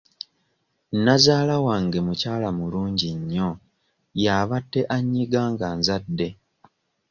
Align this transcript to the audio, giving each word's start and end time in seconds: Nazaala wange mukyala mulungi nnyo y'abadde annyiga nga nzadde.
Nazaala 1.05 1.55
wange 1.65 1.97
mukyala 2.05 2.49
mulungi 2.59 3.09
nnyo 3.19 3.49
y'abadde 4.23 4.81
annyiga 4.95 5.41
nga 5.51 5.67
nzadde. 5.79 6.27